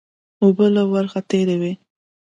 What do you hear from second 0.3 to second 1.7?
اوبه له ورخه تېرې